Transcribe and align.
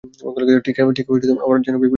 ঠিক 0.65 0.75
আমার 0.79 0.93
বিপরীত। 0.93 1.89